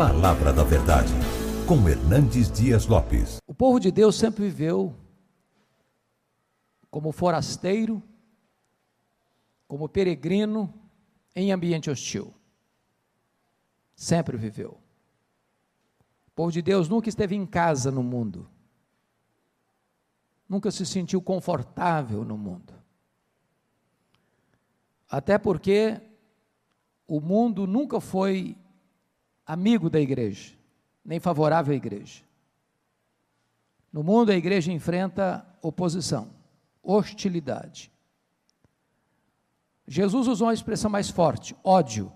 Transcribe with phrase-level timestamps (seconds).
[0.00, 1.12] Palavra da Verdade,
[1.68, 3.36] com Hernandes Dias Lopes.
[3.46, 4.96] O povo de Deus sempre viveu
[6.90, 8.02] como forasteiro,
[9.68, 10.72] como peregrino
[11.36, 12.32] em ambiente hostil.
[13.94, 14.80] Sempre viveu.
[16.28, 18.48] O povo de Deus nunca esteve em casa no mundo.
[20.48, 22.72] Nunca se sentiu confortável no mundo.
[25.10, 26.00] Até porque
[27.06, 28.56] o mundo nunca foi
[29.52, 30.52] amigo da igreja,
[31.04, 32.22] nem favorável à igreja.
[33.92, 36.30] No mundo, a igreja enfrenta oposição,
[36.80, 37.90] hostilidade.
[39.88, 42.12] Jesus usou uma expressão mais forte: ódio.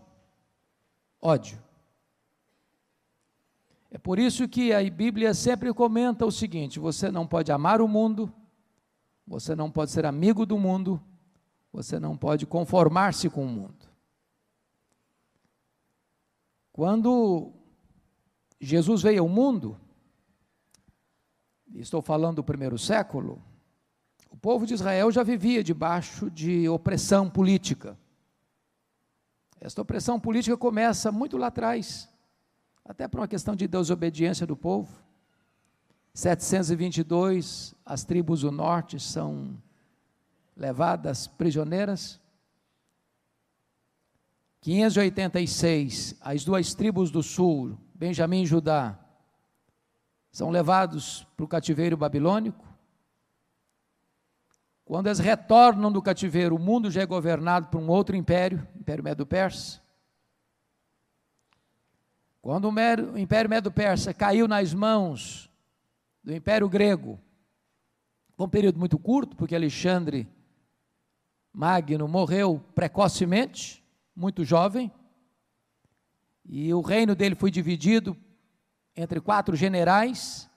[1.20, 1.60] Ódio.
[3.90, 7.88] É por isso que a Bíblia sempre comenta o seguinte: você não pode amar o
[7.88, 8.32] mundo,
[9.26, 11.02] você não pode ser amigo do mundo,
[11.72, 13.93] você não pode conformar-se com o mundo.
[16.74, 17.52] Quando
[18.60, 19.78] Jesus veio ao mundo,
[21.72, 23.40] estou falando do primeiro século,
[24.28, 27.96] o povo de Israel já vivia debaixo de opressão política.
[29.60, 32.08] Esta opressão política começa muito lá atrás,
[32.84, 35.00] até por uma questão de desobediência do povo.
[36.12, 39.56] 722, as tribos do norte são
[40.56, 42.20] levadas prisioneiras.
[44.64, 48.98] 586, as duas tribos do sul, Benjamim e Judá,
[50.32, 52.66] são levados para o cativeiro babilônico.
[54.82, 59.04] Quando eles retornam do cativeiro, o mundo já é governado por um outro império, Império
[59.04, 59.82] Medo-Persa.
[62.40, 65.52] Quando o Império Medo-Persa caiu nas mãos
[66.22, 67.20] do Império Grego,
[68.34, 70.26] foi um período muito curto, porque Alexandre
[71.52, 73.83] Magno morreu precocemente,
[74.14, 74.92] muito jovem,
[76.44, 78.16] e o reino dele foi dividido
[78.94, 80.48] entre quatro generais.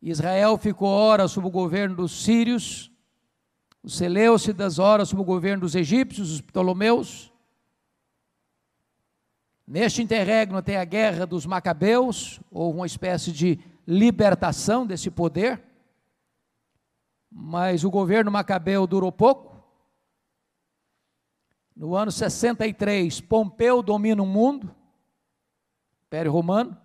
[0.00, 2.90] Israel ficou ora sob o governo dos sírios,
[3.82, 7.32] os Seleucidas ora sob o governo dos egípcios, os Ptolomeus.
[9.66, 15.62] Neste interregno tem a guerra dos Macabeus, houve uma espécie de libertação desse poder,
[17.30, 19.47] mas o governo macabeu durou pouco.
[21.78, 24.74] No ano 63, Pompeu domina o mundo,
[26.06, 26.76] Império Romano.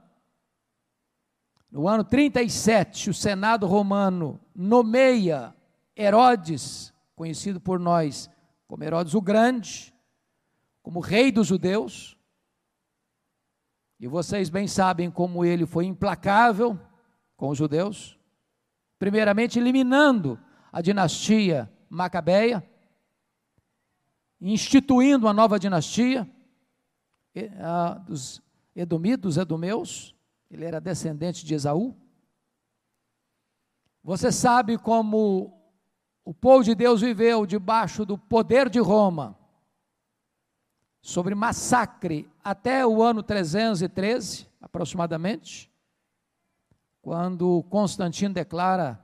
[1.71, 5.55] No ano 37, o Senado Romano nomeia
[5.97, 8.29] Herodes, conhecido por nós
[8.67, 9.91] como Herodes o Grande,
[10.83, 12.15] como rei dos judeus.
[13.99, 16.79] E vocês bem sabem como ele foi implacável
[17.35, 18.15] com os judeus,
[18.99, 20.39] primeiramente eliminando
[20.71, 22.63] a dinastia macabeia,
[24.51, 26.29] instituindo uma nova dinastia
[27.59, 28.41] a, dos
[28.75, 30.15] edomitas, edomeus,
[30.51, 31.95] ele era descendente de Esaú.
[34.03, 35.63] Você sabe como
[36.25, 39.37] o povo de Deus viveu debaixo do poder de Roma,
[41.01, 45.69] sobre massacre até o ano 313, aproximadamente,
[47.01, 49.03] quando Constantino declara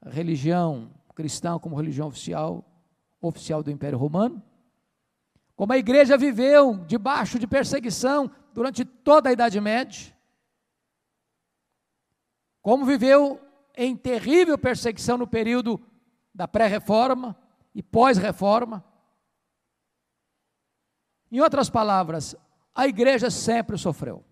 [0.00, 2.64] a religião cristã como religião oficial,
[3.20, 4.42] oficial do Império Romano.
[5.56, 10.14] Como a igreja viveu debaixo de perseguição durante toda a Idade Média.
[12.60, 13.40] Como viveu
[13.74, 15.80] em terrível perseguição no período
[16.34, 17.34] da pré-reforma
[17.74, 18.84] e pós-reforma.
[21.30, 22.36] Em outras palavras,
[22.74, 24.22] a igreja sempre sofreu.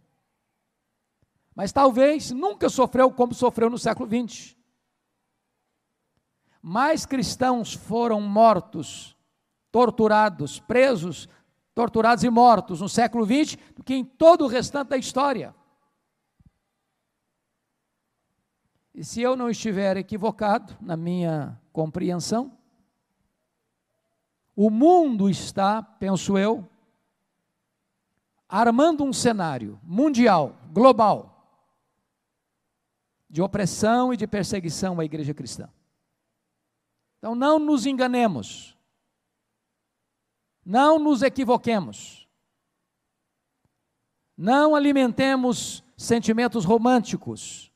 [1.54, 4.56] Mas talvez nunca sofreu como sofreu no século XX.
[6.60, 9.13] Mais cristãos foram mortos
[9.74, 11.28] torturados, presos,
[11.74, 15.52] torturados e mortos no século XX do que em todo o restante da história.
[18.94, 22.56] E se eu não estiver equivocado na minha compreensão,
[24.54, 26.64] o mundo está, penso eu,
[28.48, 31.66] armando um cenário mundial, global,
[33.28, 35.68] de opressão e de perseguição à igreja cristã.
[37.18, 38.73] Então não nos enganemos.
[40.64, 42.26] Não nos equivoquemos.
[44.36, 47.70] Não alimentemos sentimentos românticos.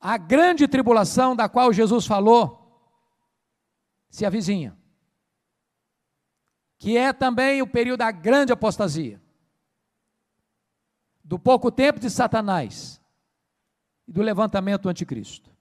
[0.00, 2.60] A grande tribulação da qual Jesus falou
[4.10, 4.78] se avizinha,
[6.78, 9.20] que é também o período da grande apostasia,
[11.24, 13.00] do pouco tempo de Satanás
[14.06, 15.53] e do levantamento do anticristo.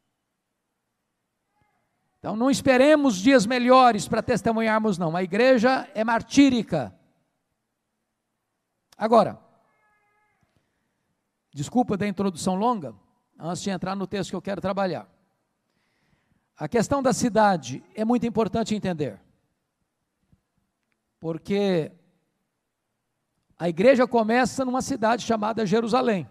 [2.23, 5.13] Então não esperemos dias melhores para testemunharmos, não.
[5.13, 6.97] A igreja é martírica.
[8.97, 9.37] Agora,
[11.53, 12.95] desculpa da introdução longa,
[13.37, 15.05] antes de entrar no texto que eu quero trabalhar.
[16.55, 19.19] A questão da cidade é muito importante entender,
[21.19, 21.91] porque
[23.59, 26.29] a igreja começa numa cidade chamada Jerusalém.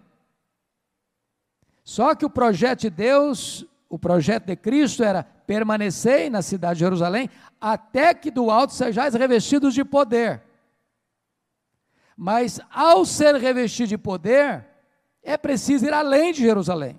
[1.85, 6.81] Só que o projeto de Deus, o projeto de Cristo era permanecer na cidade de
[6.81, 7.29] Jerusalém
[7.61, 10.43] até que do alto sejais revestidos de poder.
[12.17, 14.67] Mas ao ser revestido de poder,
[15.23, 16.99] é preciso ir além de Jerusalém.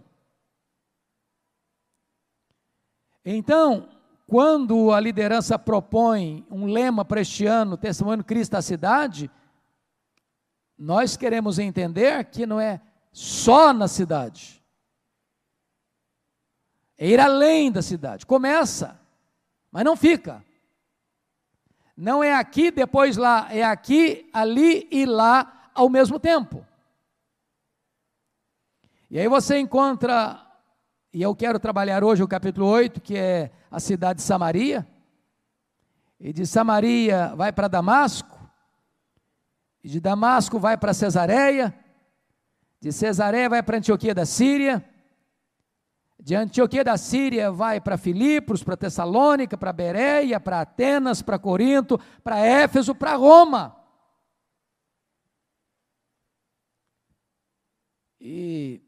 [3.26, 3.90] Então,
[4.28, 9.32] quando a liderança propõe um lema para este ano, Testemunho Cristo à cidade,
[10.78, 12.80] nós queremos entender que não é
[13.12, 14.63] só na cidade,
[16.98, 18.26] é ir além da cidade.
[18.26, 19.00] Começa,
[19.72, 20.44] mas não fica.
[21.96, 26.66] Não é aqui, depois lá, é aqui, ali e lá ao mesmo tempo.
[29.10, 30.44] E aí você encontra,
[31.14, 34.88] e eu quero trabalhar hoje o capítulo 8, que é a cidade de Samaria.
[36.20, 38.40] E de Samaria vai para Damasco,
[39.84, 41.78] e de Damasco vai para Cesareia,
[42.80, 44.84] de Cesareia vai para Antioquia da Síria,
[46.24, 52.00] de Antioquia da Síria vai para Filipos, para Tessalônica, para Bereia, para Atenas, para Corinto,
[52.24, 53.76] para Éfeso, para Roma.
[58.22, 58.82] E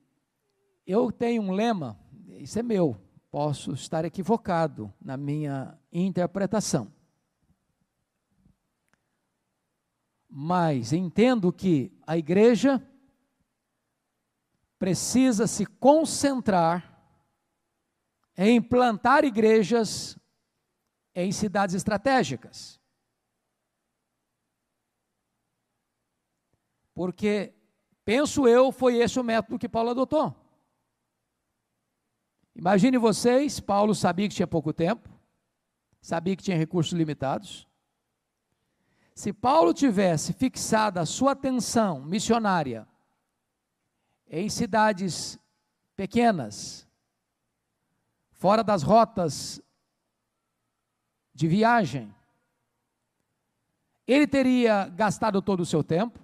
[0.87, 2.95] eu tenho um lema, isso é meu,
[3.29, 6.89] posso estar equivocado na minha interpretação.
[10.29, 12.81] Mas entendo que a igreja
[14.79, 16.94] precisa se concentrar
[18.35, 20.17] é implantar igrejas
[21.13, 22.79] em cidades estratégicas.
[26.93, 27.53] Porque,
[28.03, 30.35] penso eu, foi esse o método que Paulo adotou.
[32.55, 35.09] Imagine vocês, Paulo sabia que tinha pouco tempo,
[36.01, 37.67] sabia que tinha recursos limitados.
[39.13, 42.87] Se Paulo tivesse fixado a sua atenção missionária
[44.27, 45.39] em cidades
[45.95, 46.84] pequenas,
[48.35, 49.61] fora das rotas
[51.33, 52.13] de viagem,
[54.07, 56.19] ele teria gastado todo o seu tempo,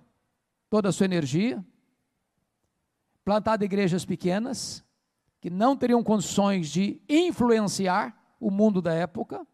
[0.69, 1.65] toda a sua energia,
[3.23, 4.83] plantado igrejas pequenas,
[5.39, 9.45] que não teriam condições de influenciar o mundo da época.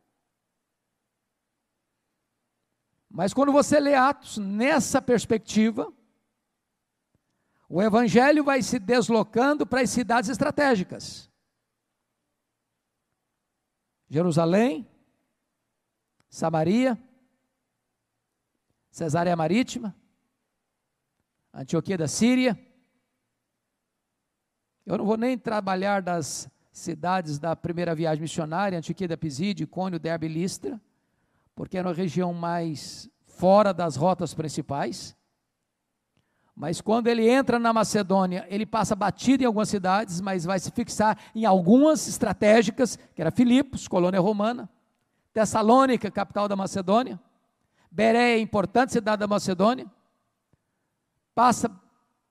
[3.10, 5.92] Mas quando você lê Atos nessa perspectiva,
[7.70, 11.27] o evangelho vai se deslocando para as cidades estratégicas.
[14.10, 14.88] Jerusalém,
[16.30, 16.98] Samaria,
[18.90, 19.96] Cesárea Marítima,
[21.54, 22.58] Antioquia da Síria.
[24.86, 30.00] Eu não vou nem trabalhar das cidades da primeira viagem missionária, Antioquia da Pisídia, Cônio,
[30.00, 30.80] Derbe e Listra,
[31.56, 35.17] porque era uma região mais fora das rotas principais.
[36.60, 40.72] Mas quando ele entra na Macedônia, ele passa batido em algumas cidades, mas vai se
[40.72, 44.68] fixar em algumas estratégicas, que era Filipos, colônia romana,
[45.32, 47.20] Tessalônica, capital da Macedônia,
[47.92, 49.86] Bereia, importante cidade da Macedônia,
[51.36, 51.70] passa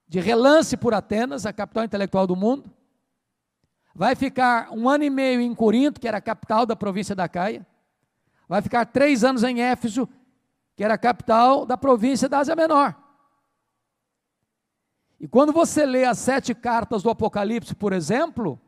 [0.08, 2.68] de relance por Atenas, a capital intelectual do mundo,
[3.94, 7.28] vai ficar um ano e meio em Corinto, que era a capital da província da
[7.28, 7.64] Caia,
[8.48, 10.08] vai ficar três anos em Éfeso,
[10.74, 13.05] que era a capital da província da Ásia Menor.
[15.18, 18.60] E quando você lê as sete cartas do Apocalipse, por exemplo,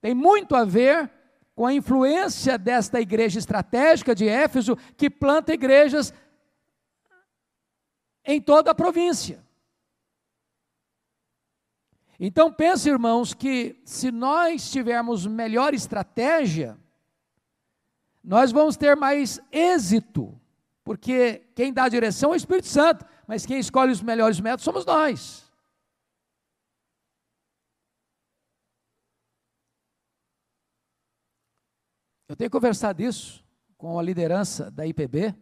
[0.00, 1.10] tem muito a ver
[1.54, 6.14] com a influência desta igreja estratégica de Éfeso, que planta igrejas
[8.24, 9.44] em toda a província.
[12.18, 16.78] Então pense, irmãos, que se nós tivermos melhor estratégia,
[18.22, 20.38] nós vamos ter mais êxito,
[20.84, 24.64] porque quem dá a direção é o Espírito Santo mas quem escolhe os melhores métodos
[24.64, 25.48] somos nós.
[32.28, 33.44] Eu tenho conversado isso
[33.78, 35.32] com a liderança da IPB.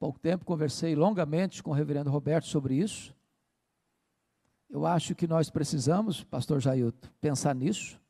[0.00, 3.14] Pouco tempo conversei longamente com o reverendo Roberto sobre isso.
[4.68, 8.00] Eu acho que nós precisamos, pastor Jailton, pensar nisso.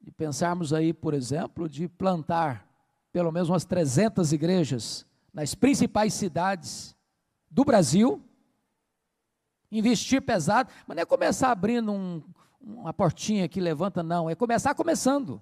[0.00, 2.68] E pensarmos aí, por exemplo, de plantar
[3.10, 6.94] pelo menos umas 300 igrejas nas principais cidades
[7.54, 8.20] do Brasil,
[9.70, 12.20] investir pesado, mas não é começar abrindo um,
[12.60, 15.40] uma portinha que levanta, não, é começar começando.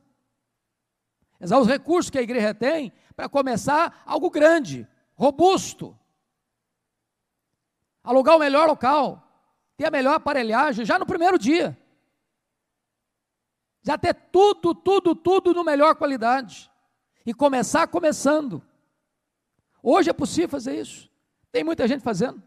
[1.41, 5.99] Usar os recursos que a igreja tem para começar algo grande, robusto.
[8.05, 9.27] alugar o melhor local,
[9.75, 11.79] ter a melhor aparelhagem já no primeiro dia.
[13.83, 16.71] Já ter tudo, tudo, tudo no melhor qualidade.
[17.25, 18.63] E começar começando.
[19.83, 21.12] Hoje é possível fazer isso.
[21.53, 22.43] Tem muita gente fazendo.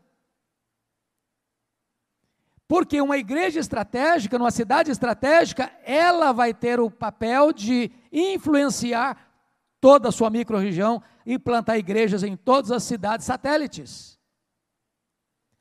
[2.68, 9.32] Porque uma igreja estratégica, numa cidade estratégica, ela vai ter o papel de influenciar
[9.80, 14.20] toda a sua microrregião e plantar igrejas em todas as cidades satélites.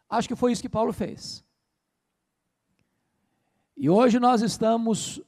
[0.08, 1.44] Acho que foi isso que Paulo fez.
[3.76, 5.20] E hoje nós estamos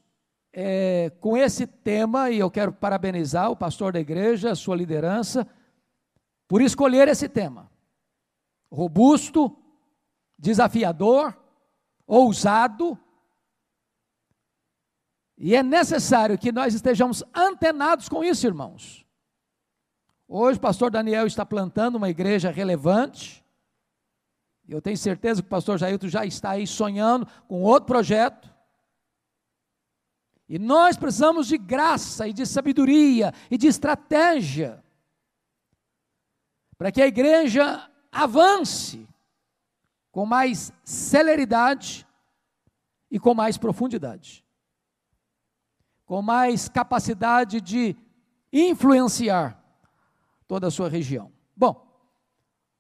[0.51, 5.47] é, com esse tema, e eu quero parabenizar o pastor da igreja, a sua liderança,
[6.49, 7.71] por escolher esse tema.
[8.71, 9.57] Robusto,
[10.39, 11.37] desafiador,
[12.07, 12.99] ousado,
[15.39, 19.05] e é necessário que nós estejamos antenados com isso, irmãos.
[20.27, 23.45] Hoje o pastor Daniel está plantando uma igreja relevante.
[24.67, 28.53] Eu tenho certeza que o pastor Jailton já está aí sonhando com outro projeto.
[30.49, 34.83] E nós precisamos de graça e de sabedoria e de estratégia
[36.79, 39.07] para que a igreja avance
[40.11, 42.07] com mais celeridade
[43.11, 44.45] e com mais profundidade,
[46.05, 47.95] com mais capacidade de
[48.53, 49.63] influenciar
[50.49, 51.31] toda a sua região.
[51.55, 51.87] Bom,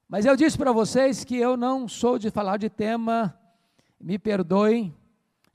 [0.08, 3.38] mas eu disse para vocês que eu não sou de falar de tema,
[4.00, 4.96] me perdoem,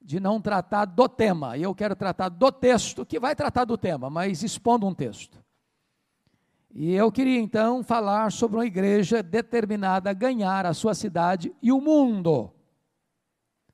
[0.02, 1.58] de não tratar do tema.
[1.58, 5.41] Eu quero tratar do texto, que vai tratar do tema, mas expondo um texto.
[6.74, 11.72] E eu queria então falar sobre uma igreja determinada a ganhar a sua cidade e
[11.72, 12.50] o mundo.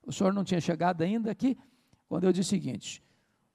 [0.05, 1.57] O senhor não tinha chegado ainda aqui
[2.07, 3.03] quando eu disse o seguinte: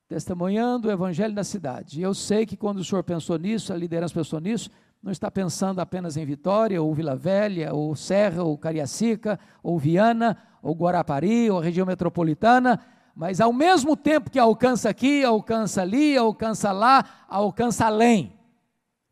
[0.09, 1.99] testemunhando o evangelho da cidade.
[1.99, 4.71] E eu sei que quando o senhor pensou nisso, a liderança pensou nisso,
[5.03, 10.39] não está pensando apenas em Vitória, ou Vila Velha, ou Serra, ou Cariacica, ou Viana,
[10.63, 12.79] ou Guarapari, ou região metropolitana,
[13.13, 18.41] mas ao mesmo tempo que alcança aqui, alcança ali, alcança lá, alcança além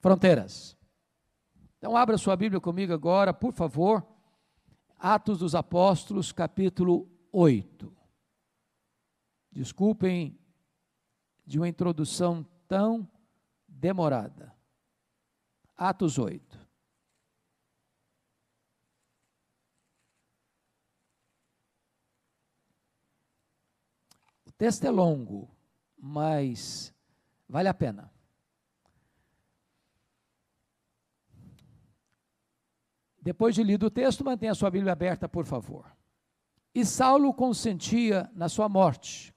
[0.01, 0.77] fronteiras.
[1.79, 4.07] Então, abra sua Bíblia comigo agora, por favor.
[4.99, 7.97] Atos dos Apóstolos, capítulo 8.
[9.51, 10.39] Desculpem
[11.47, 13.09] de uma introdução tão
[13.67, 14.55] demorada.
[15.77, 16.69] Atos 8.
[24.47, 25.51] O texto é longo,
[25.97, 26.95] mas
[27.49, 28.10] vale a pena.
[33.23, 35.85] Depois de lido o texto, mantenha a sua Bíblia aberta, por favor.
[36.75, 39.35] E Saulo consentia na sua morte,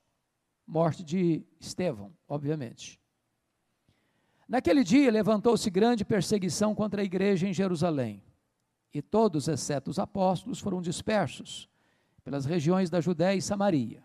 [0.66, 3.00] morte de Estevão, obviamente.
[4.48, 8.24] Naquele dia levantou-se grande perseguição contra a igreja em Jerusalém,
[8.94, 11.68] e todos, exceto os apóstolos, foram dispersos
[12.24, 14.04] pelas regiões da Judéia e Samaria.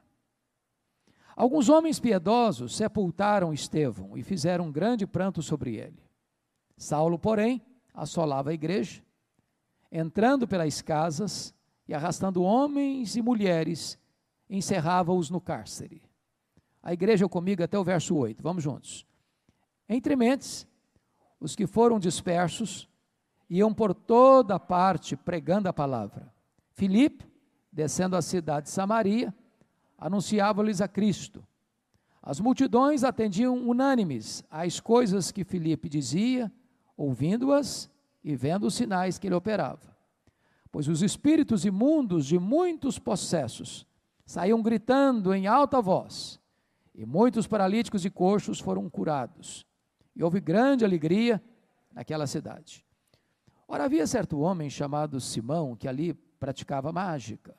[1.37, 6.03] Alguns homens piedosos sepultaram Estevão e fizeram um grande pranto sobre ele.
[6.77, 7.63] Saulo, porém,
[7.95, 9.03] assolava a igreja
[9.91, 11.55] entrando pelas casas
[11.87, 13.99] e arrastando homens e mulheres,
[14.49, 16.03] encerrava-os no cárcere.
[16.83, 19.07] A igreja comigo até o verso 8, vamos juntos.
[19.89, 20.67] Entre mentes,
[21.41, 22.89] os que foram dispersos
[23.49, 26.33] iam por toda parte pregando a palavra.
[26.73, 27.27] Filipe,
[27.73, 29.35] descendo a cidade de Samaria,
[29.97, 31.45] anunciava-lhes a Cristo.
[32.23, 36.53] As multidões atendiam unânimes às coisas que Filipe dizia,
[36.97, 37.91] ouvindo-as
[38.23, 39.97] e vendo os sinais que ele operava.
[40.71, 43.87] Pois os espíritos imundos de muitos possessos
[44.27, 46.39] saíam gritando em alta voz,
[46.95, 49.65] e muitos paralíticos e coxos foram curados.
[50.15, 51.43] E houve grande alegria
[51.93, 52.85] naquela cidade.
[53.67, 57.55] Ora, havia certo homem chamado Simão que ali praticava mágica,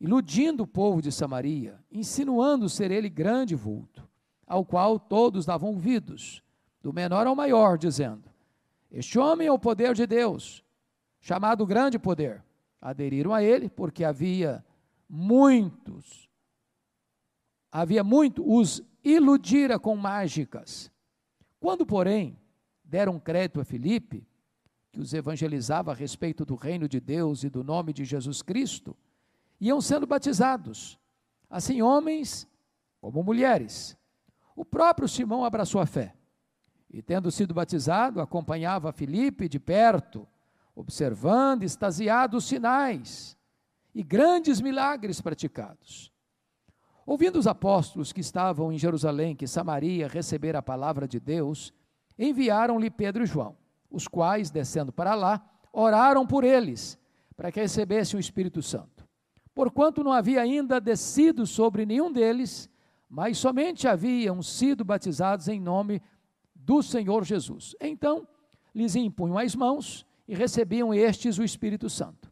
[0.00, 4.08] iludindo o povo de Samaria, insinuando ser ele grande vulto,
[4.46, 6.42] ao qual todos davam ouvidos,
[6.82, 8.24] do menor ao maior, dizendo:
[8.90, 10.64] este homem é o poder de Deus,
[11.20, 12.44] chamado grande poder.
[12.80, 14.64] Aderiram a ele porque havia
[15.08, 16.28] muitos,
[17.70, 20.90] havia muito os iludira com mágicas.
[21.58, 22.38] Quando, porém,
[22.84, 24.26] deram crédito a Filipe,
[24.92, 28.96] que os evangelizava a respeito do reino de Deus e do nome de Jesus Cristo,
[29.60, 30.98] iam sendo batizados,
[31.50, 32.46] assim homens
[33.00, 33.96] como mulheres.
[34.54, 36.14] O próprio Simão abraçou a fé
[36.90, 40.26] e tendo sido batizado, acompanhava Filipe de perto,
[40.74, 43.36] observando extasiado os sinais
[43.94, 46.12] e grandes milagres praticados.
[47.06, 51.72] Ouvindo os apóstolos que estavam em Jerusalém que Samaria recebera a palavra de Deus,
[52.18, 53.56] enviaram-lhe Pedro e João,
[53.90, 56.98] os quais, descendo para lá, oraram por eles,
[57.36, 59.06] para que recebesse o Espírito Santo.
[59.54, 62.68] Porquanto não havia ainda descido sobre nenhum deles,
[63.08, 66.02] mas somente haviam sido batizados em nome
[66.66, 67.76] do Senhor Jesus.
[67.80, 68.26] Então,
[68.74, 72.30] lhes impunham as mãos e recebiam estes o Espírito Santo.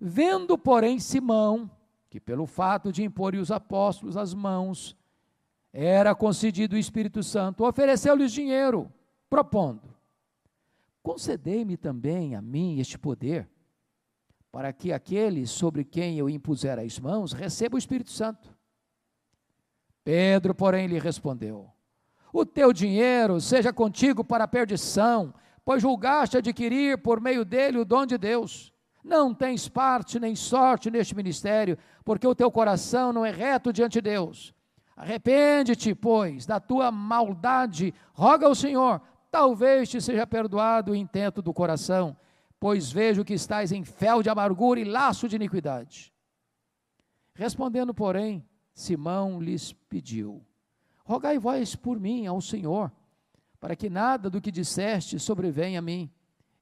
[0.00, 1.68] Vendo, porém, Simão,
[2.08, 4.96] que pelo fato de impor os apóstolos as mãos,
[5.72, 8.90] era concedido o Espírito Santo, ofereceu-lhes dinheiro,
[9.28, 9.92] propondo:
[11.02, 13.50] Concedei-me também a mim este poder,
[14.52, 18.56] para que aquele sobre quem eu impuser as mãos receba o Espírito Santo.
[20.04, 21.75] Pedro, porém, lhe respondeu:
[22.38, 25.32] O teu dinheiro seja contigo para a perdição,
[25.64, 28.74] pois julgaste adquirir por meio dele o dom de Deus.
[29.02, 33.94] Não tens parte nem sorte neste ministério, porque o teu coração não é reto diante
[33.94, 34.52] de Deus.
[34.94, 39.00] Arrepende-te, pois, da tua maldade, roga ao Senhor,
[39.30, 42.14] talvez te seja perdoado o intento do coração,
[42.60, 46.12] pois vejo que estás em fel de amargura e laço de iniquidade.
[47.34, 50.45] Respondendo, porém, Simão lhes pediu:
[51.06, 52.90] Rogai vós por mim ao Senhor,
[53.60, 56.10] para que nada do que disseste sobrevenha a mim.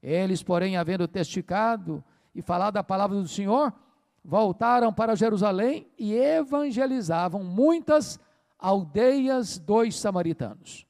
[0.03, 3.73] Eles, porém, havendo testificado e falado a palavra do Senhor,
[4.23, 8.19] voltaram para Jerusalém e evangelizavam muitas
[8.59, 10.85] aldeias dos samaritanos.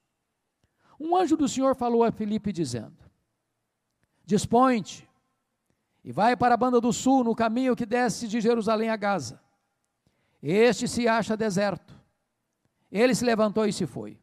[1.00, 2.98] Um anjo do Senhor falou a Filipe dizendo:
[4.26, 5.10] Dispõe-te
[6.04, 9.40] e vai para a banda do sul, no caminho que desce de Jerusalém a Gaza.
[10.44, 11.95] Este se acha deserto.
[12.92, 14.20] Ele se levantou e se foi.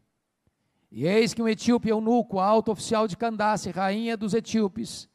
[0.91, 5.09] E eis que um etíope eunuco, alto oficial de Candace, rainha dos etíopes,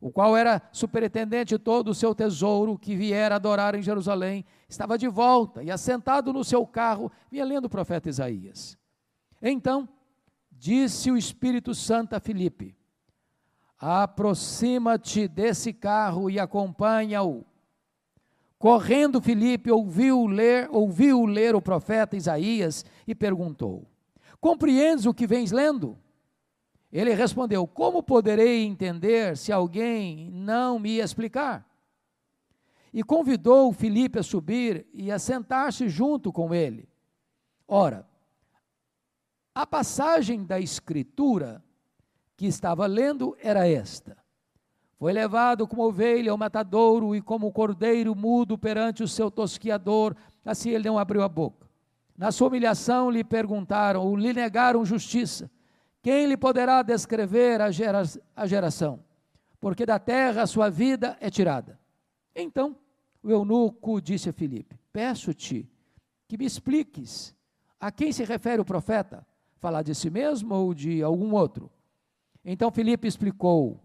[0.00, 4.96] o qual era superintendente de todo o seu tesouro, que viera adorar em Jerusalém, estava
[4.96, 8.78] de volta e, assentado no seu carro, vinha lendo o profeta Isaías.
[9.42, 9.88] Então,
[10.50, 12.76] disse o Espírito Santo a Filipe:
[13.78, 17.44] Aproxima-te desse carro e acompanha-o.
[18.58, 23.86] Correndo, Filipe ouviu ler, ouviu ler o profeta Isaías e perguntou:
[24.40, 25.96] Compreendes o que vens lendo?
[26.92, 31.64] Ele respondeu: Como poderei entender se alguém não me explicar?
[32.92, 36.88] E convidou Filipe a subir e a sentar-se junto com ele.
[37.66, 38.08] Ora,
[39.54, 41.62] a passagem da Escritura
[42.36, 44.16] que estava lendo era esta:
[44.98, 50.70] Foi levado como ovelha ao matadouro e como cordeiro mudo perante o seu tosquiador, assim
[50.70, 51.68] ele não abriu a boca.
[52.16, 55.48] Na sua humilhação lhe perguntaram, ou lhe negaram justiça.
[56.02, 58.02] Quem lhe poderá descrever a, gera,
[58.34, 59.04] a geração?
[59.60, 61.78] Porque da terra a sua vida é tirada.
[62.34, 62.76] Então,
[63.22, 65.70] o eunuco disse a Filipe: Peço-te
[66.26, 67.34] que me expliques
[67.78, 69.24] a quem se refere o profeta.
[69.60, 71.70] Falar de si mesmo ou de algum outro?
[72.44, 73.80] Então Filipe explicou,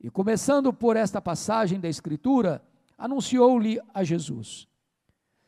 [0.00, 2.62] e começando por esta passagem da Escritura,
[2.96, 4.68] anunciou-lhe a Jesus.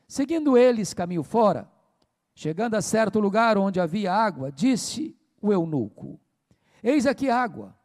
[0.09, 1.71] Seguindo eles caminho fora,
[2.35, 6.21] chegando a certo lugar onde havia água, disse o eunuco:
[6.83, 7.77] Eis aqui água.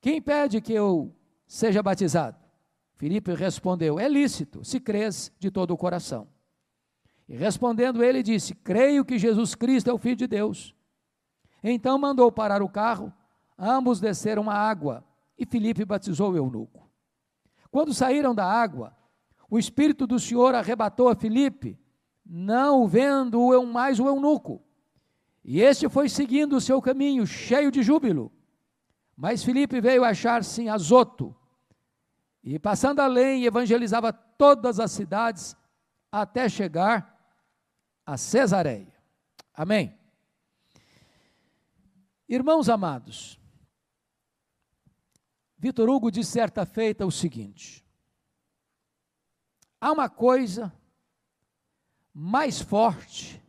[0.00, 1.14] Quem pede que eu
[1.46, 2.36] seja batizado?
[2.96, 6.26] Filipe respondeu: É lícito, se crês de todo o coração.
[7.28, 10.74] E respondendo ele disse: Creio que Jesus Cristo é o Filho de Deus.
[11.62, 13.12] Então mandou parar o carro,
[13.56, 15.04] ambos desceram a água
[15.42, 16.90] e Filipe batizou o eunuco.
[17.70, 18.96] Quando saíram da água,
[19.50, 21.78] o Espírito do Senhor arrebatou a Filipe,
[22.24, 24.62] não vendo mais o eunuco.
[25.44, 28.32] E este foi seguindo o seu caminho, cheio de júbilo.
[29.16, 31.36] Mas Filipe veio achar-se em Azoto,
[32.42, 35.56] e passando além, evangelizava todas as cidades,
[36.10, 37.16] até chegar
[38.04, 38.92] a Cesareia.
[39.54, 39.96] Amém.
[42.28, 43.38] Irmãos amados,
[45.62, 47.86] Vitor Hugo disse certa feita o seguinte:
[49.80, 50.76] há uma coisa
[52.12, 53.40] mais forte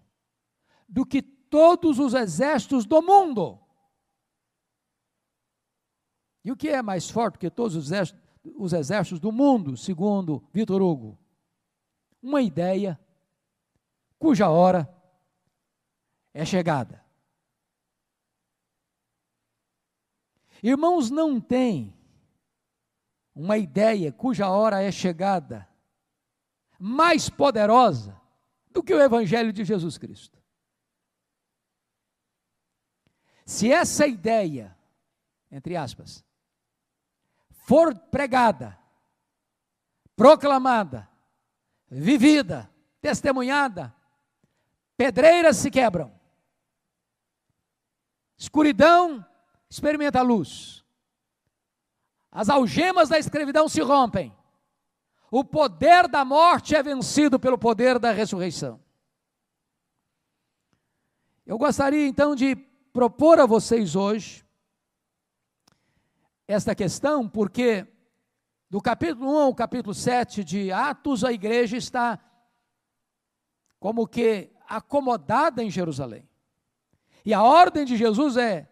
[0.87, 3.59] do que todos os exércitos do mundo.
[6.45, 8.21] E o que é mais forte que todos os exércitos,
[8.57, 11.17] os exércitos do mundo, segundo Vitor Hugo?
[12.21, 12.99] Uma ideia
[14.19, 14.87] cuja hora
[16.31, 17.03] é chegada.
[20.61, 22.02] Irmãos, não tem
[23.35, 25.67] uma ideia cuja hora é chegada
[26.79, 28.19] mais poderosa
[28.71, 30.41] do que o Evangelho de Jesus Cristo.
[33.45, 34.77] Se essa ideia,
[35.51, 36.23] entre aspas,
[37.51, 38.77] for pregada,
[40.15, 41.09] proclamada,
[41.89, 42.69] vivida,
[43.01, 43.93] testemunhada,
[44.95, 46.13] pedreiras se quebram,
[48.37, 49.25] escuridão
[49.69, 50.82] experimenta a luz,
[52.33, 54.35] as algemas da escravidão se rompem,
[55.29, 58.79] o poder da morte é vencido pelo poder da ressurreição.
[61.45, 62.55] Eu gostaria então de
[62.91, 64.43] propor a vocês hoje
[66.47, 67.87] esta questão, porque
[68.69, 72.19] do capítulo 1 ao capítulo 7 de Atos, a igreja está
[73.79, 76.27] como que acomodada em Jerusalém.
[77.23, 78.67] E a ordem de Jesus é: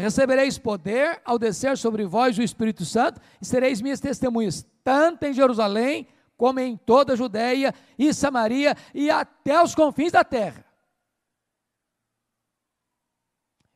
[0.00, 5.32] recebereis poder ao descer sobre vós o Espírito Santo, e sereis minhas testemunhas, tanto em
[5.32, 10.64] Jerusalém, como em toda a Judéia e Samaria e até os confins da terra.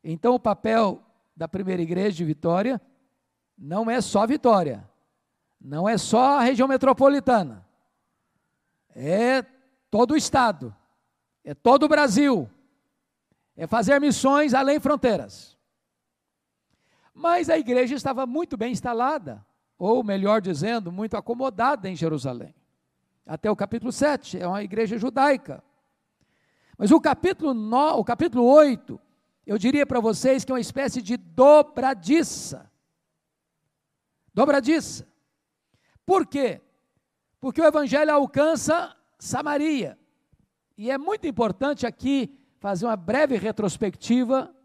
[0.03, 1.01] Então, o papel
[1.35, 2.81] da primeira igreja de Vitória
[3.57, 4.89] não é só Vitória,
[5.59, 7.65] não é só a região metropolitana,
[8.89, 9.41] é
[9.89, 10.75] todo o estado,
[11.43, 12.49] é todo o Brasil,
[13.55, 15.58] é fazer missões além fronteiras.
[17.19, 19.45] Mas a igreja estava muito bem instalada,
[19.77, 22.55] ou melhor dizendo, muito acomodada em Jerusalém.
[23.25, 25.61] Até o capítulo 7, é uma igreja judaica.
[26.77, 28.97] Mas o capítulo, no, o capítulo 8,
[29.45, 32.71] eu diria para vocês que é uma espécie de dobradiça.
[34.33, 35.05] Dobradiça.
[36.05, 36.61] Por quê?
[37.37, 39.99] Porque o evangelho alcança Samaria.
[40.77, 44.55] E é muito importante aqui fazer uma breve retrospectiva.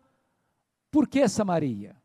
[0.89, 2.04] Por que Samaria?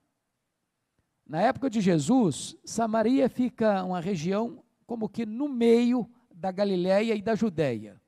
[1.29, 7.21] Na época de Jesus, Samaria fica uma região como que no meio da Galiléia e
[7.21, 8.01] da Judéia.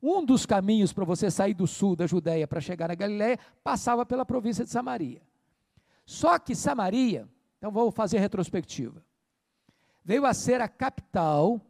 [0.00, 4.06] Um dos caminhos para você sair do sul da Judéia para chegar na Galiléia passava
[4.06, 5.20] pela província de Samaria.
[6.06, 7.28] Só que Samaria,
[7.58, 9.04] então vou fazer retrospectiva,
[10.04, 11.60] veio a ser a capital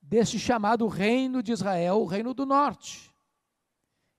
[0.00, 3.12] deste chamado Reino de Israel, o Reino do Norte,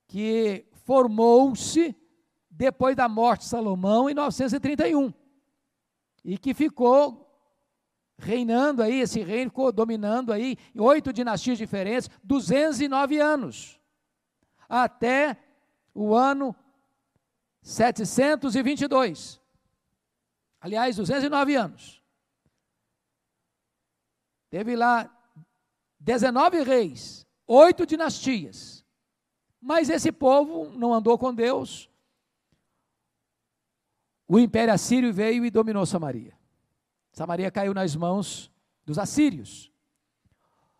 [0.07, 1.95] que formou-se
[2.51, 5.13] depois da morte de Salomão em 931
[6.25, 7.21] e que ficou
[8.17, 13.79] reinando aí, esse reino ficou dominando aí oito dinastias diferentes, 209 anos,
[14.67, 15.37] até
[15.93, 16.55] o ano
[17.61, 19.39] 722.
[20.59, 22.01] Aliás, 209 anos.
[24.49, 25.11] Teve lá
[25.99, 28.83] 19 reis, oito dinastias.
[29.61, 31.89] Mas esse povo não andou com Deus,
[34.27, 36.33] o império assírio veio e dominou Samaria.
[37.11, 38.51] Samaria caiu nas mãos
[38.85, 39.71] dos assírios.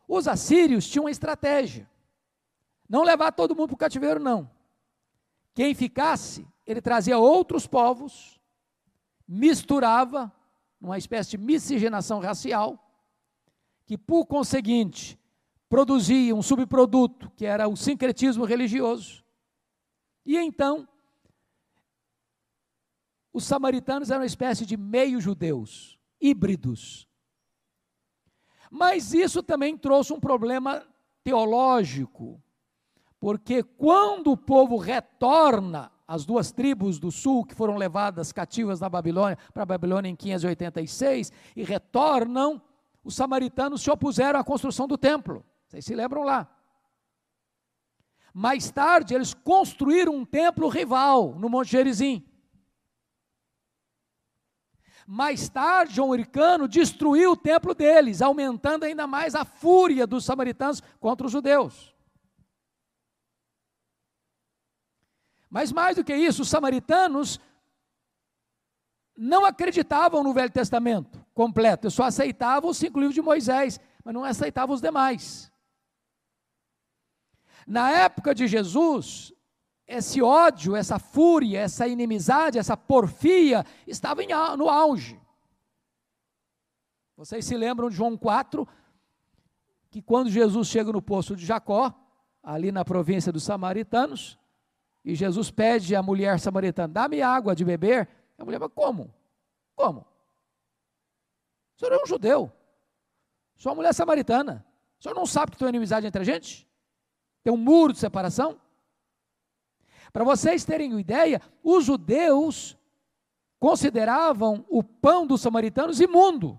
[0.08, 1.90] Os assírios tinham uma estratégia.
[2.88, 4.50] Não levar todo mundo para o cativeiro, não.
[5.54, 8.40] Quem ficasse, ele trazia outros povos,
[9.28, 10.32] misturava,
[10.80, 12.80] numa espécie de miscigenação racial,
[13.86, 15.18] que por conseguinte
[15.70, 19.24] produzia um subproduto, que era o sincretismo religioso.
[20.26, 20.88] E então
[23.36, 27.06] os samaritanos eram uma espécie de meio-judeus, híbridos.
[28.72, 30.82] Mas isso também trouxe um problema
[31.22, 32.42] teológico,
[33.20, 38.88] porque quando o povo retorna, as duas tribos do sul que foram levadas cativas na
[38.88, 42.62] Babilônia, para a Babilônia em 586, e retornam,
[43.04, 45.46] os samaritanos se opuseram à construção do templo.
[45.68, 46.48] Vocês se lembram lá?
[48.34, 52.26] Mais tarde, eles construíram um templo rival no Monte Gerizim.
[55.06, 60.82] Mais tarde, João Hircano destruiu o templo deles, aumentando ainda mais a fúria dos samaritanos
[61.00, 61.94] contra os judeus.
[65.48, 67.40] Mas mais do que isso, os samaritanos
[69.16, 74.24] não acreditavam no Velho Testamento completo, só aceitavam os cinco livros de Moisés, mas não
[74.24, 75.52] aceitavam os demais.
[77.68, 79.35] Na época de Jesus,
[79.88, 85.20] esse ódio, essa fúria, essa inimizade, essa porfia estava em, no auge.
[87.16, 88.68] Vocês se lembram de João 4,
[89.90, 91.94] que quando Jesus chega no poço de Jacó,
[92.44, 94.38] ali na província dos samaritanos,
[95.04, 98.10] e Jesus pede à mulher samaritana: dá-me água de beber.
[98.38, 99.14] A mulher fala: como?
[99.76, 100.02] Como?
[101.76, 102.52] O senhor é um judeu,
[103.56, 104.66] sou uma mulher samaritana.
[105.00, 106.68] O senhor não sabe que tem inimizade entre a gente?
[107.44, 108.60] Tem um muro de separação?
[110.16, 112.78] Para vocês terem uma ideia, os judeus
[113.60, 116.58] consideravam o pão dos samaritanos imundo.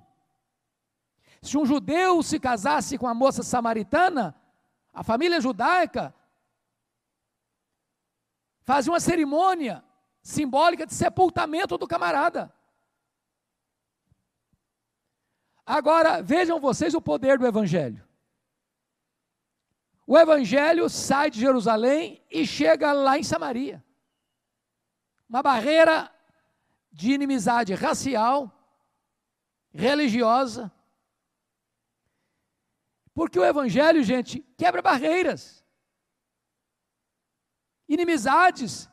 [1.40, 4.38] Se um judeu se casasse com a moça samaritana,
[4.92, 6.14] a família judaica
[8.60, 9.82] fazia uma cerimônia
[10.20, 12.52] simbólica de sepultamento do camarada.
[15.64, 18.05] Agora, vejam vocês o poder do evangelho.
[20.06, 23.84] O evangelho sai de Jerusalém e chega lá em Samaria.
[25.28, 26.12] Uma barreira
[26.92, 28.50] de inimizade racial,
[29.70, 30.72] religiosa.
[33.12, 35.64] Porque o Evangelho, gente, quebra barreiras,
[37.88, 38.88] inimizades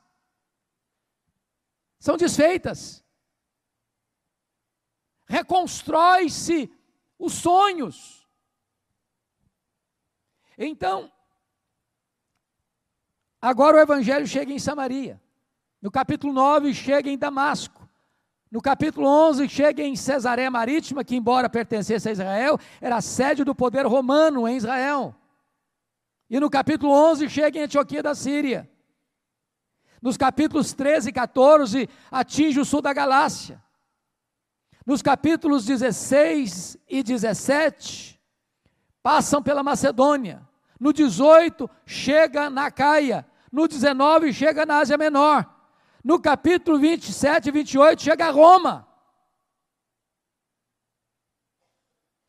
[1.99, 3.03] são desfeitas,
[5.25, 6.69] reconstrói-se
[7.17, 8.22] os sonhos.
[10.57, 11.11] Então,
[13.41, 15.21] agora o Evangelho chega em Samaria,
[15.81, 17.83] no capítulo 9 chega em Damasco,
[18.53, 23.55] no capítulo 11, chega em Cesareia Marítima, que, embora pertencesse a Israel, era sede do
[23.55, 25.15] poder romano em Israel.
[26.29, 28.69] E no capítulo 11, chega em Antioquia da Síria.
[29.99, 33.59] Nos capítulos 13 e 14, atinge o sul da Galácia.
[34.85, 38.12] Nos capítulos 16 e 17,
[39.03, 40.47] passam pela Macedônia.
[40.79, 43.27] No 18, chega na Caia.
[43.51, 45.47] No 19, chega na Ásia Menor.
[46.03, 48.87] No capítulo 27 e 28 chega a Roma.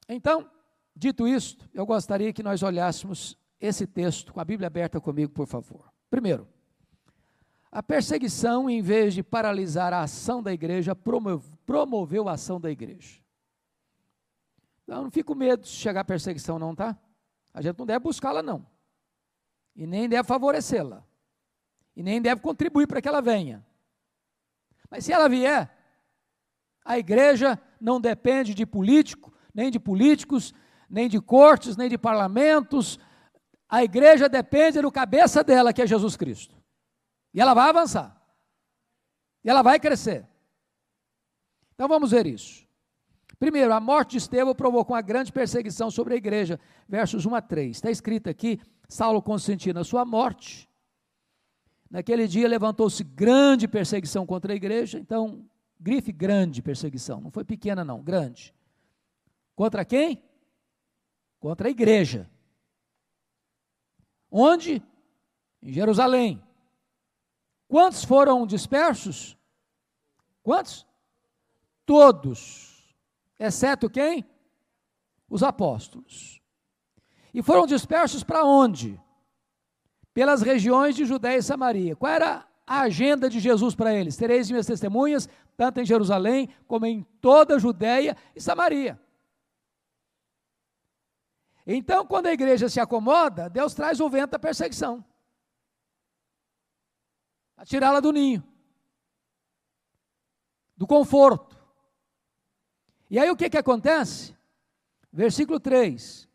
[0.08, 0.50] Então,
[0.94, 5.46] dito isto, eu gostaria que nós olhássemos esse texto com a Bíblia aberta comigo, por
[5.46, 5.90] favor.
[6.10, 6.46] Primeiro,
[7.72, 13.23] a perseguição, em vez de paralisar a ação da igreja, promoveu a ação da igreja.
[14.84, 16.96] Então, não fico medo de chegar a perseguição, não, tá?
[17.52, 18.66] A gente não deve buscá-la, não.
[19.74, 21.04] E nem deve favorecê-la
[21.96, 23.64] e nem deve contribuir para que ela venha.
[24.90, 25.70] Mas se ela vier,
[26.84, 30.52] a igreja não depende de político, nem de políticos,
[30.88, 32.98] nem de cortes, nem de parlamentos.
[33.68, 36.62] A igreja depende do cabeça dela, que é Jesus Cristo.
[37.32, 38.20] E ela vai avançar.
[39.42, 40.26] E ela vai crescer.
[41.74, 42.63] Então vamos ver isso.
[43.44, 47.42] Primeiro, a morte de Estevão provocou uma grande perseguição sobre a igreja, versos 1 a
[47.42, 47.76] 3.
[47.76, 50.66] Está escrito aqui: Saulo consentiu na sua morte,
[51.90, 55.46] Naquele dia levantou-se grande perseguição contra a igreja, então,
[55.78, 58.54] grife grande perseguição, não foi pequena, não, grande.
[59.54, 60.24] Contra quem?
[61.38, 62.30] Contra a igreja.
[64.30, 64.82] Onde?
[65.62, 66.42] Em Jerusalém.
[67.68, 69.36] Quantos foram dispersos?
[70.42, 70.86] Quantos?
[71.84, 72.73] Todos,
[73.38, 74.24] exceto quem?
[75.28, 76.40] Os apóstolos.
[77.32, 79.00] E foram dispersos para onde?
[80.14, 81.96] pelas regiões de Judéia e Samaria.
[81.96, 84.16] Qual era a agenda de Jesus para eles?
[84.16, 88.98] Tereis minhas testemunhas, tanto em Jerusalém como em toda a Judéia e Samaria.
[91.66, 95.04] Então, quando a igreja se acomoda, Deus traz o vento da perseguição
[97.56, 98.44] para tirá-la do ninho,
[100.76, 101.63] do conforto.
[103.14, 104.34] E aí o que, que acontece?
[105.12, 106.28] Versículo 3: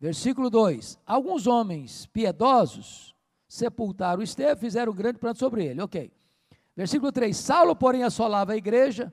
[0.00, 3.14] Versículo 2: Alguns homens piedosos
[3.46, 5.82] sepultaram Estevão, fizeram um grande pranto sobre ele.
[5.82, 6.10] Ok.
[6.74, 9.12] Versículo 3: Saulo, porém, assolava a igreja,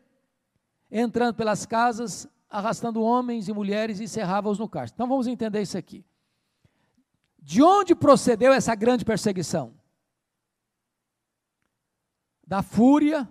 [0.89, 4.95] entrando pelas casas, arrastando homens e mulheres e cerrava-os no cárcere.
[4.95, 6.05] Então vamos entender isso aqui.
[7.37, 9.73] De onde procedeu essa grande perseguição?
[12.47, 13.29] Da fúria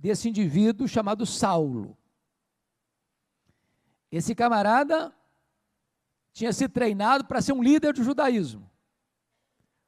[0.00, 1.96] desse indivíduo chamado Saulo.
[4.10, 5.14] Esse camarada
[6.32, 8.68] tinha se treinado para ser um líder do judaísmo.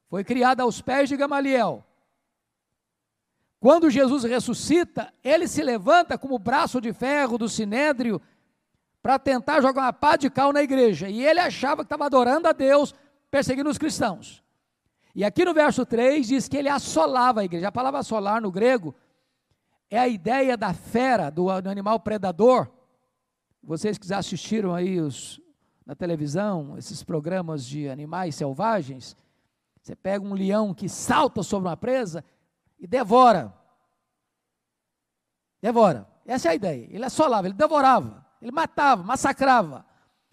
[0.08, 1.84] Foi criado aos pés de Gamaliel.
[3.58, 8.20] Quando Jesus ressuscita, ele se levanta como braço de ferro do sinédrio
[9.02, 11.08] para tentar jogar uma pá de cal na igreja.
[11.08, 12.94] E ele achava que estava adorando a Deus,
[13.30, 14.42] perseguindo os cristãos.
[15.14, 17.68] E aqui no verso 3 diz que ele assolava a igreja.
[17.68, 18.94] A palavra assolar no grego
[19.92, 22.66] é a ideia da fera, do, animal predador.
[23.62, 25.38] Vocês que já assistiram aí os,
[25.84, 29.14] na televisão, esses programas de animais selvagens,
[29.82, 32.24] você pega um leão que salta sobre uma presa
[32.80, 33.52] e devora.
[35.60, 36.08] Devora.
[36.24, 36.88] Essa é a ideia.
[36.90, 39.84] Ele assolava, ele devorava, ele matava, massacrava.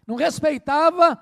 [0.08, 1.22] Não respeitava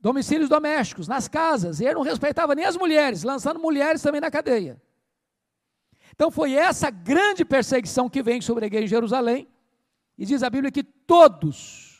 [0.00, 1.78] domicílios domésticos, nas casas.
[1.78, 4.80] E ele não respeitava nem as mulheres, lançando mulheres também na cadeia.
[6.14, 9.48] Então foi essa grande perseguição que vem sobre a igreja em Jerusalém.
[10.16, 11.94] E diz a Bíblia que todos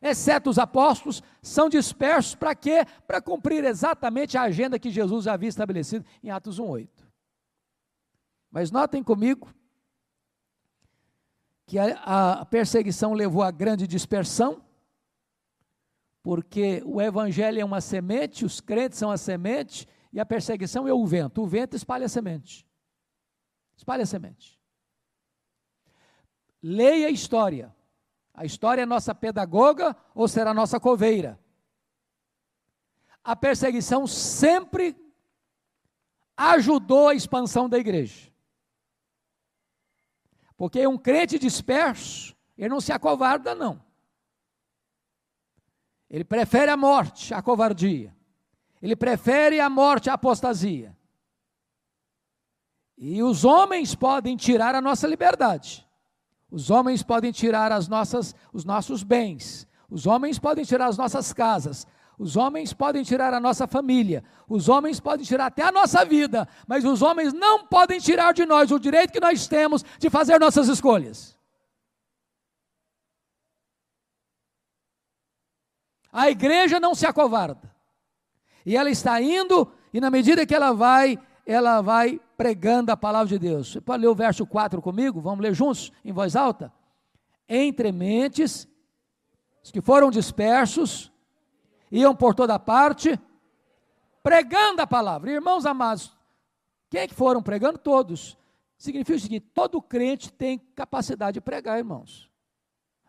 [0.00, 2.86] exceto os apóstolos, são dispersos para quê?
[3.06, 6.88] Para cumprir exatamente a agenda que Jesus havia estabelecido em Atos 1:8.
[8.50, 9.52] Mas notem comigo
[11.66, 14.64] que a, a perseguição levou a grande dispersão,
[16.22, 20.92] porque o evangelho é uma semente, os crentes são a semente, e a perseguição é
[20.92, 21.42] o vento.
[21.42, 22.66] O vento espalha a semente.
[23.80, 24.60] Espalha a semente.
[26.62, 27.74] Leia a história.
[28.34, 31.40] A história é nossa pedagoga ou será nossa coveira?
[33.24, 34.94] A perseguição sempre
[36.36, 38.30] ajudou a expansão da igreja.
[40.58, 43.82] Porque um crente disperso, ele não se acovarda, não.
[46.10, 48.14] Ele prefere a morte à covardia.
[48.82, 50.94] Ele prefere a morte à apostasia.
[53.02, 55.88] E os homens podem tirar a nossa liberdade.
[56.50, 59.66] Os homens podem tirar as nossas, os nossos bens.
[59.88, 61.86] Os homens podem tirar as nossas casas.
[62.18, 64.22] Os homens podem tirar a nossa família.
[64.46, 66.46] Os homens podem tirar até a nossa vida.
[66.66, 70.38] Mas os homens não podem tirar de nós o direito que nós temos de fazer
[70.38, 71.34] nossas escolhas.
[76.12, 77.74] A igreja não se acovarda.
[78.66, 83.28] E ela está indo, e na medida que ela vai, ela vai pregando a palavra
[83.28, 83.70] de Deus.
[83.70, 85.20] Você pode ler o verso 4 comigo?
[85.20, 86.72] Vamos ler juntos, em voz alta?
[87.46, 88.66] Entre mentes,
[89.62, 91.12] os que foram dispersos,
[91.92, 93.20] iam por toda parte,
[94.22, 95.30] pregando a palavra.
[95.30, 96.16] Irmãos amados,
[96.88, 97.76] quem é que foram pregando?
[97.76, 98.38] Todos.
[98.78, 102.30] Significa o seguinte: todo crente tem capacidade de pregar, irmãos.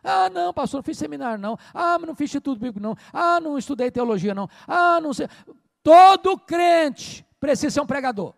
[0.04, 1.58] Ah, não, pastor, não fiz seminário, não.
[1.72, 2.94] Ah, não fiz instituto bíblico, não.
[3.10, 4.46] Ah, não estudei teologia, não.
[4.68, 5.26] Ah, não sei.
[5.82, 8.34] Todo crente precisa ser um pregador.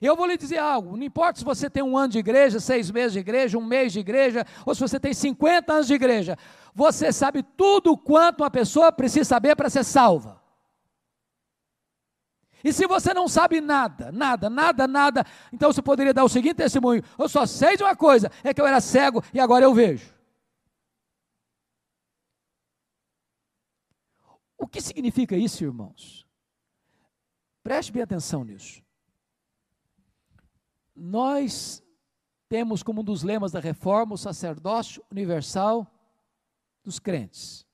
[0.00, 2.90] Eu vou lhe dizer algo: não importa se você tem um ano de igreja, seis
[2.90, 6.38] meses de igreja, um mês de igreja, ou se você tem 50 anos de igreja,
[6.74, 10.40] você sabe tudo quanto uma pessoa precisa saber para ser salva.
[12.62, 16.54] E se você não sabe nada, nada, nada, nada, então você poderia dar o seguinte
[16.54, 19.74] testemunho: eu só sei de uma coisa, é que eu era cego e agora eu
[19.74, 20.14] vejo.
[24.56, 26.26] O que significa isso, irmãos?
[27.62, 28.82] Preste bem atenção nisso.
[31.02, 31.82] Nós
[32.48, 35.86] temos como um dos lemas da reforma o sacerdócio universal
[36.84, 37.66] dos crentes.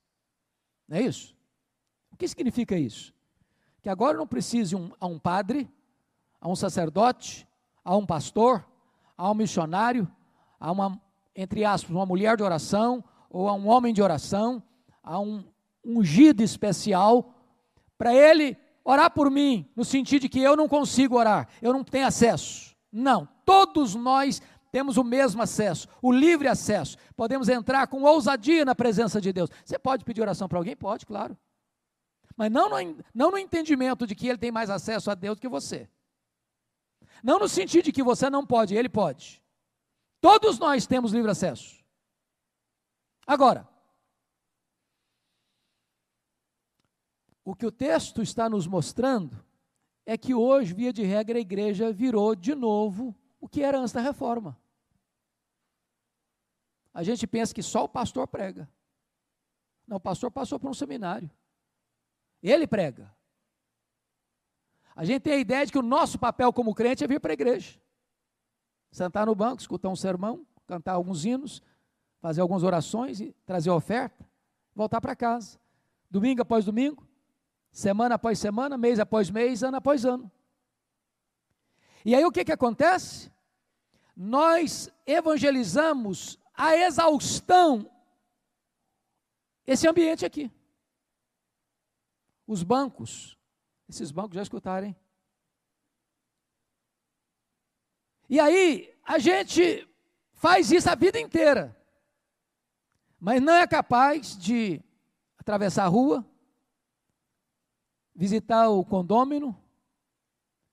[0.87, 1.35] Não é isso?
[2.11, 3.13] O que significa isso?
[3.87, 5.71] que agora não precise um, a um padre,
[6.41, 7.47] a um sacerdote,
[7.85, 8.67] a um pastor,
[9.17, 10.05] a um missionário,
[10.59, 11.01] a uma,
[11.33, 14.61] entre aspas, uma mulher de oração, ou a um homem de oração,
[15.01, 15.41] a um
[15.85, 17.33] ungido especial,
[17.97, 21.81] para ele orar por mim, no sentido de que eu não consigo orar, eu não
[21.81, 22.75] tenho acesso.
[22.99, 26.97] Não, todos nós temos o mesmo acesso, o livre acesso.
[27.15, 29.49] Podemos entrar com ousadia na presença de Deus.
[29.63, 30.75] Você pode pedir oração para alguém?
[30.75, 31.37] Pode, claro
[32.37, 35.49] mas não no, não no entendimento de que ele tem mais acesso a Deus que
[35.49, 35.89] você.
[37.23, 39.43] Não no sentido de que você não pode, ele pode.
[40.21, 41.83] Todos nós temos livre acesso.
[43.25, 43.67] Agora,
[47.43, 49.43] o que o texto está nos mostrando
[50.07, 53.91] é que hoje, via de regra, a igreja virou de novo o que era antes
[53.91, 54.57] da reforma.
[56.93, 58.69] A gente pensa que só o pastor prega.
[59.85, 61.29] Não, o pastor passou por um seminário.
[62.41, 63.13] Ele prega.
[64.95, 67.33] A gente tem a ideia de que o nosso papel como crente é vir para
[67.33, 67.77] a igreja.
[68.89, 71.61] Sentar no banco, escutar um sermão, cantar alguns hinos,
[72.21, 74.25] fazer algumas orações e trazer oferta,
[74.73, 75.59] voltar para casa.
[76.09, 77.06] Domingo após domingo,
[77.77, 80.31] semana após semana, mês após mês, ano após ano.
[82.03, 83.31] E aí o que, que acontece?
[84.15, 87.87] Nós evangelizamos a exaustão
[89.67, 90.51] esse ambiente aqui.
[92.47, 93.37] Os bancos,
[93.87, 94.95] esses bancos já escutaram, hein?
[98.27, 99.87] E aí, a gente
[100.33, 101.79] faz isso a vida inteira,
[103.19, 104.81] mas não é capaz de
[105.37, 106.25] atravessar a rua,
[108.17, 109.55] visitar o condômino,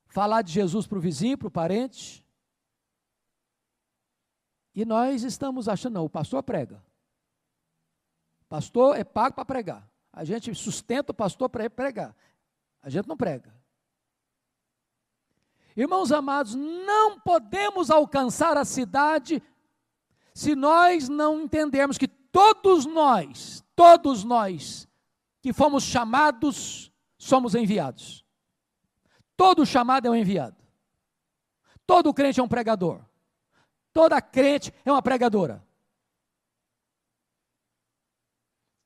[0.07, 2.26] falar de Jesus para o vizinho, para o parente.
[4.74, 6.83] E nós estamos achando, não, o pastor prega.
[8.48, 9.90] Pastor é pago para pregar.
[10.11, 12.16] A gente sustenta o pastor para pregar.
[12.80, 13.54] A gente não prega.
[15.76, 19.42] Irmãos amados, não podemos alcançar a cidade
[20.33, 24.88] se nós não entendermos que todos nós, todos nós
[25.42, 26.93] que fomos chamados,
[27.25, 28.22] somos enviados.
[29.35, 30.56] Todo chamado é um enviado.
[31.87, 33.02] Todo crente é um pregador.
[33.94, 35.66] Toda crente é uma pregadora.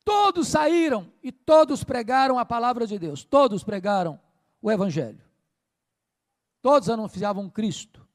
[0.04, 3.24] Todos saíram e todos pregaram a palavra de Deus.
[3.24, 4.20] Todos pregaram
[4.62, 5.20] o Evangelho.
[6.62, 8.06] Todos anunciavam Cristo.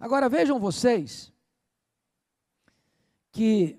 [0.00, 1.30] Agora vejam vocês
[3.30, 3.78] que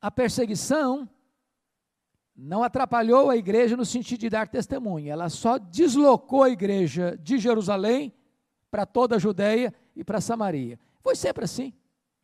[0.00, 1.08] a perseguição
[2.34, 7.38] não atrapalhou a igreja no sentido de dar testemunho, ela só deslocou a igreja de
[7.38, 8.12] Jerusalém
[8.70, 10.78] para toda a Judéia e para Samaria.
[11.02, 11.74] Foi sempre assim.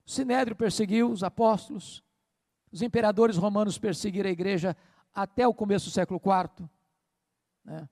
[0.06, 2.02] O Sinédrio perseguiu os apóstolos,
[2.72, 4.76] os imperadores romanos perseguiram a igreja
[5.14, 6.68] até o começo do século IV.
[7.64, 7.88] Né?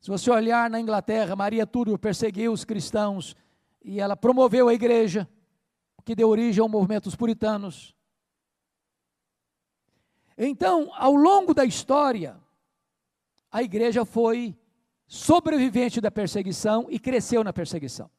[0.00, 3.36] Se você olhar na Inglaterra, Maria Túlio perseguiu os cristãos
[3.84, 5.28] e ela promoveu a igreja,
[6.04, 7.94] que deu origem ao movimento dos puritanos.
[10.36, 12.40] Então, ao longo da história,
[13.50, 14.56] a igreja foi
[15.06, 18.10] sobrevivente da perseguição e cresceu na perseguição.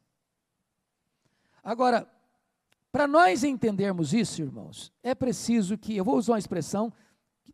[1.63, 2.07] Agora,
[2.91, 6.93] para nós entendermos isso, irmãos, é preciso que, eu vou usar uma expressão
[7.43, 7.53] que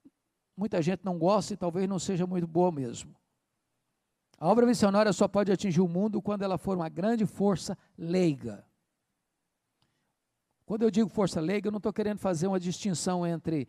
[0.57, 3.15] muita gente não gosta e talvez não seja muito boa mesmo.
[4.37, 8.65] A obra missionária só pode atingir o mundo quando ela for uma grande força leiga.
[10.65, 13.67] Quando eu digo força leiga, eu não estou querendo fazer uma distinção entre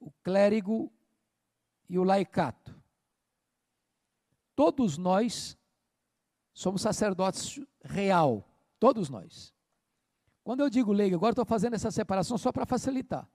[0.00, 0.92] o clérigo
[1.88, 2.74] e o laicato.
[4.54, 5.58] Todos nós
[6.52, 9.52] somos sacerdotes real, todos nós.
[10.44, 13.28] Quando eu digo leigo, agora estou fazendo essa separação só para facilitar.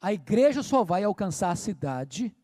[0.00, 2.34] A igreja só vai alcançar a cidade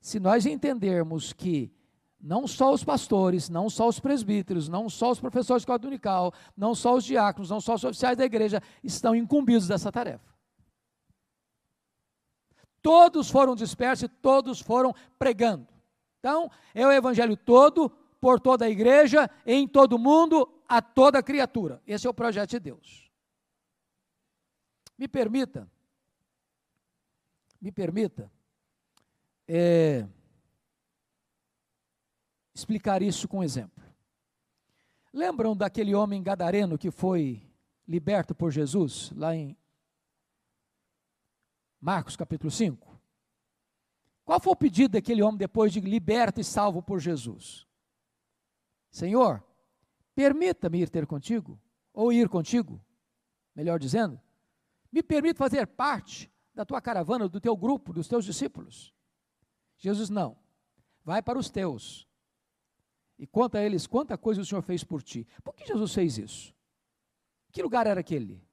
[0.00, 1.72] se nós entendermos que
[2.20, 6.32] não só os pastores, não só os presbíteros, não só os professores de escola dominical,
[6.56, 10.29] não só os diáconos, não só os oficiais da igreja estão incumbidos dessa tarefa.
[12.82, 15.68] Todos foram dispersos e todos foram pregando.
[16.18, 21.82] Então, é o evangelho todo, por toda a igreja, em todo mundo, a toda criatura.
[21.86, 23.10] Esse é o projeto de Deus.
[24.96, 25.66] Me permita,
[27.60, 28.30] me permita,
[29.48, 30.06] é,
[32.54, 33.82] explicar isso com um exemplo.
[35.12, 37.42] Lembram daquele homem gadareno que foi
[37.88, 39.56] liberto por Jesus, lá em
[41.80, 43.00] Marcos capítulo 5?
[44.24, 47.66] Qual foi o pedido daquele homem depois de liberto e salvo por Jesus?
[48.90, 49.42] Senhor,
[50.20, 51.58] Permita-me ir ter contigo,
[51.94, 52.84] ou ir contigo,
[53.54, 54.20] melhor dizendo,
[54.92, 58.92] me permita fazer parte da tua caravana, do teu grupo, dos teus discípulos.
[59.78, 60.36] Jesus não,
[61.02, 62.06] vai para os teus
[63.18, 65.26] e conta a eles quanta coisa o Senhor fez por ti.
[65.42, 66.54] Por que Jesus fez isso?
[67.50, 68.46] Que lugar era aquele?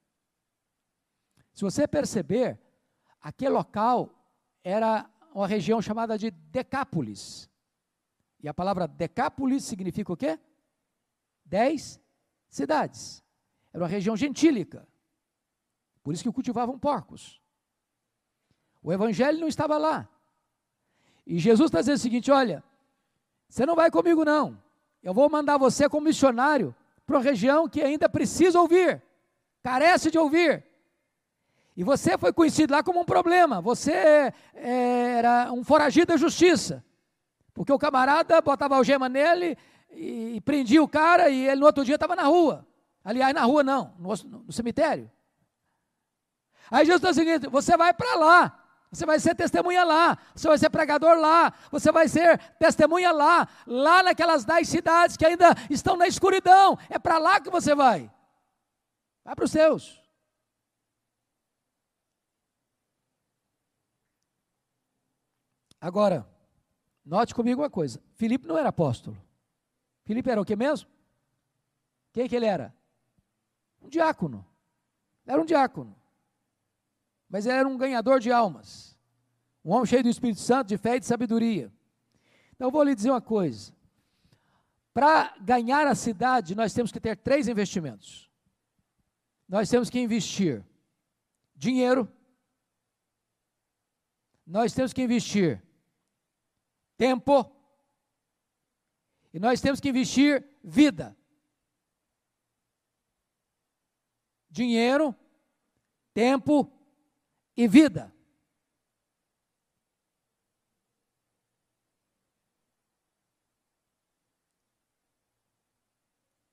[1.54, 2.58] Se você perceber,
[3.22, 4.10] aquele local
[4.64, 7.50] era uma região chamada de Decápolis.
[8.40, 10.40] E a palavra Decápolis significa o quê?
[11.48, 12.00] dez
[12.50, 13.24] cidades.
[13.74, 14.88] Era uma região gentílica.
[16.04, 17.42] Por isso que cultivavam porcos.
[18.82, 20.08] O evangelho não estava lá.
[21.26, 22.64] E Jesus está dizendo o seguinte: olha,
[23.50, 24.62] você não vai comigo, não.
[25.04, 29.02] Eu vou mandar você como missionário para uma região que ainda precisa ouvir,
[29.62, 30.66] carece de ouvir.
[31.78, 33.62] E você foi conhecido lá como um problema.
[33.62, 34.34] Você é,
[35.20, 36.84] era um foragido da justiça.
[37.54, 39.56] Porque o camarada botava algema nele,
[39.92, 42.68] e, prendia o cara e ele no outro dia estava na rua.
[43.04, 44.10] Aliás, na rua não, no,
[44.46, 45.10] no cemitério.
[46.72, 48.60] Aí Jesus está o seguinte: você vai para lá,
[48.92, 53.48] você vai ser testemunha lá, você vai ser pregador lá, você vai ser testemunha lá,
[53.68, 56.78] lá naquelas dez cidades que ainda estão na escuridão.
[56.90, 58.12] É para lá que você vai.
[59.24, 60.07] Vai para os seus.
[65.80, 66.28] Agora,
[67.06, 69.18] note comigo uma coisa: Filipe não era apóstolo.
[70.04, 70.90] Filipe era o que mesmo?
[72.14, 72.74] Quem que ele era?
[73.82, 74.46] Um diácono.
[75.26, 75.96] Era um diácono.
[77.30, 78.98] Mas ele era um ganhador de almas.
[79.64, 81.72] Um homem cheio do Espírito Santo, de fé e de sabedoria.
[82.56, 83.74] Então eu vou lhe dizer uma coisa.
[84.94, 88.32] Para ganhar a cidade, nós temos que ter três investimentos.
[89.48, 90.66] Nós temos que investir
[91.56, 92.12] dinheiro,
[94.46, 95.62] nós temos que investir
[96.98, 97.56] tempo
[99.34, 101.16] e nós temos que investir vida.
[104.50, 105.16] Dinheiro,
[106.14, 106.72] tempo
[107.56, 108.12] e vida.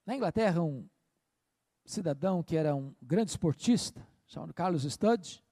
[0.05, 0.87] Na Inglaterra, um
[1.87, 5.43] cidadão que era um grande esportista, chamado Carlos Studd,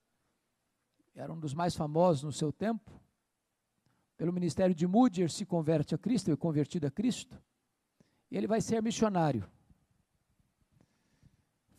[1.14, 3.00] era um dos mais famosos no seu tempo,
[4.16, 7.40] pelo ministério de Moody, se converte a Cristo, é convertido a Cristo,
[8.30, 9.48] e ele vai ser missionário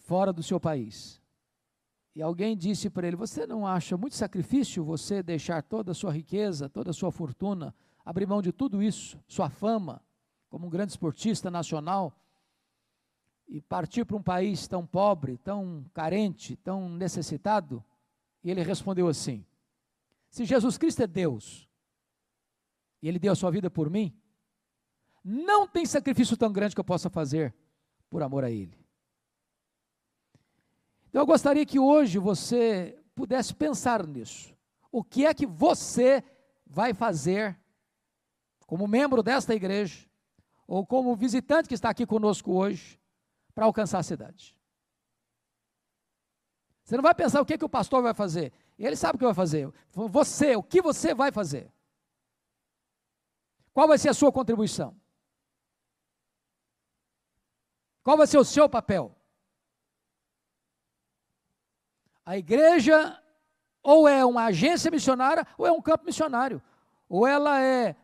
[0.04, 1.22] fora do seu país.
[2.16, 6.12] E alguém disse para ele: Você não acha muito sacrifício você deixar toda a sua
[6.12, 7.74] riqueza, toda a sua fortuna,
[8.06, 10.02] abrir mão de tudo isso, sua fama,
[10.50, 12.16] como um grande esportista nacional,
[13.48, 17.84] e partir para um país tão pobre, tão carente, tão necessitado?
[18.44, 19.44] E ele respondeu assim:
[20.30, 21.68] Se Jesus Cristo é Deus,
[23.04, 24.18] e Ele deu a sua vida por mim,
[25.22, 27.54] não tem sacrifício tão grande que eu possa fazer
[28.10, 28.80] por amor a Ele.
[31.10, 34.56] Então eu gostaria que hoje você pudesse pensar nisso.
[34.89, 36.24] O que é que você
[36.66, 37.60] vai fazer
[38.66, 40.08] como membro desta igreja,
[40.66, 42.97] ou como visitante que está aqui conosco hoje,
[43.54, 44.56] para alcançar a cidade?
[46.86, 48.54] Você não vai pensar o que, que o pastor vai fazer.
[48.80, 49.70] Ele sabe o que vai fazer.
[49.91, 51.72] Você, o que você vai fazer?
[53.74, 54.95] Qual vai ser a sua contribuição?
[58.03, 59.15] Qual vai ser o seu papel?
[62.26, 63.19] A igreja
[63.82, 66.61] ou é uma agência missionária ou é um campo missionário.
[67.09, 67.95] Ou ela é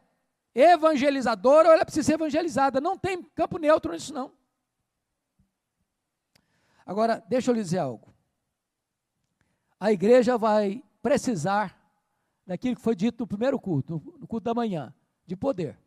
[0.54, 2.82] evangelizadora ou ela precisa ser evangelizada.
[2.82, 4.34] Não tem campo neutro nisso não.
[6.86, 8.14] Agora, deixa eu lhe dizer algo.
[9.80, 11.78] A igreja vai precisar
[12.46, 14.94] daquilo que foi dito no primeiro culto, no culto da manhã,
[15.30, 15.78] de poder.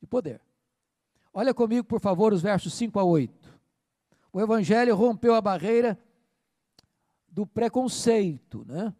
[0.00, 0.40] De poder.
[1.32, 3.60] Olha comigo, por favor, os versos 5 a 8.
[4.32, 5.96] O evangelho rompeu a barreira
[7.28, 8.92] do preconceito, né?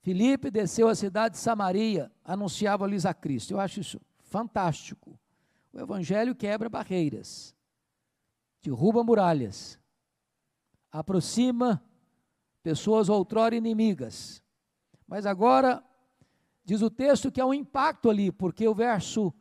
[0.00, 3.52] Filipe desceu à cidade de Samaria, anunciava-lhes a Cristo.
[3.52, 5.18] Eu acho isso fantástico.
[5.74, 7.54] O evangelho quebra barreiras,
[8.62, 9.78] derruba muralhas,
[10.90, 11.84] aproxima
[12.62, 14.42] pessoas outrora inimigas.
[15.06, 15.84] Mas agora
[16.64, 19.32] diz o texto que há um impacto ali, porque o verso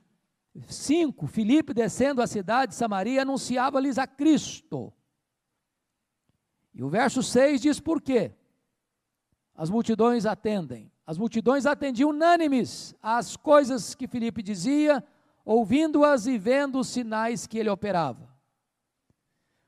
[0.68, 4.94] 5, Filipe descendo à cidade de Samaria anunciava-lhes a Cristo.
[6.74, 8.32] E o verso 6 diz por quê?
[9.56, 10.92] As multidões atendem.
[11.06, 15.04] As multidões atendiam unânimes às coisas que Filipe dizia,
[15.44, 18.34] ouvindo-as e vendo os sinais que ele operava.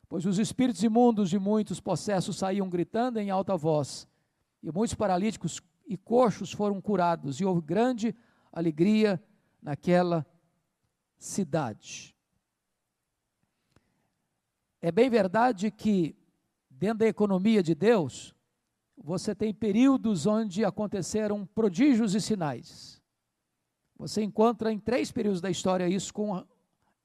[0.08, 4.08] Pois os espíritos imundos de muitos possessos saíam gritando em alta voz,
[4.64, 8.16] e muitos paralíticos e coxos foram curados, e houve grande
[8.52, 9.22] alegria
[9.62, 10.26] naquela
[11.18, 12.16] cidade.
[14.82, 16.16] É bem verdade que
[16.70, 18.36] dentro da economia de Deus,
[18.98, 23.02] você tem períodos onde aconteceram prodígios e sinais.
[23.98, 26.46] Você encontra em três períodos da história isso com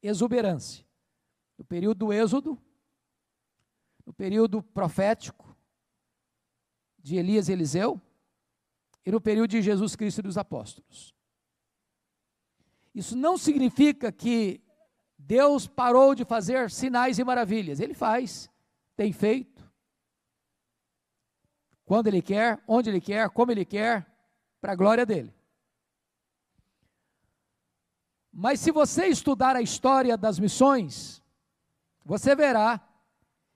[0.02, 0.84] exuberância:
[1.56, 2.58] no período do Êxodo,
[4.04, 5.56] no período profético
[6.98, 8.00] de Elias e Eliseu,
[9.04, 11.14] e no período de Jesus Cristo e dos apóstolos.
[12.94, 14.60] Isso não significa que
[15.16, 17.80] Deus parou de fazer sinais e maravilhas.
[17.80, 18.50] Ele faz,
[18.96, 19.70] tem feito
[21.84, 24.06] quando Ele quer, onde Ele quer, como Ele quer,
[24.60, 25.34] para a glória dele.
[28.32, 31.20] Mas se você estudar a história das missões,
[32.04, 32.80] você verá